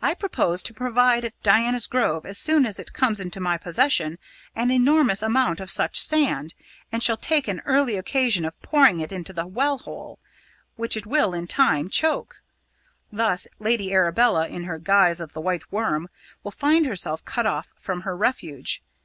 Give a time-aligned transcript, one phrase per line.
[0.00, 4.16] "I propose to provide at Diana's Grove, as soon as it comes into my possession,
[4.54, 6.54] an enormous amount of such sand,
[6.92, 10.20] and shall take an early occasion of pouring it into the well hole,
[10.76, 12.42] which it will in time choke.
[13.10, 16.10] Thus Lady Arabella, in her guise of the White Worm,
[16.44, 18.84] will find herself cut off from her refuge.